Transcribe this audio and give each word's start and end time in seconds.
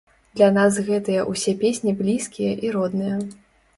Для 0.39 0.47
нас 0.55 0.77
гэтыя 0.87 1.27
ўсе 1.33 1.53
песні 1.61 1.91
блізкія 2.03 2.57
і 2.67 2.73
родныя. 2.77 3.21